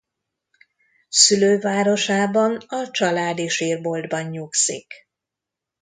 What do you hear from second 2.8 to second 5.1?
családi sírboltban nyugszik.